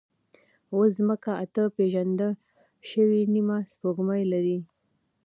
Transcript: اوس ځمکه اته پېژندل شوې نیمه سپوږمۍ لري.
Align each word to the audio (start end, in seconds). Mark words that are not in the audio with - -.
اوس 0.73 0.89
ځمکه 0.99 1.31
اته 1.43 1.63
پېژندل 1.77 2.31
شوې 2.89 3.21
نیمه 3.33 3.57
سپوږمۍ 3.73 4.23
لري. 4.33 4.59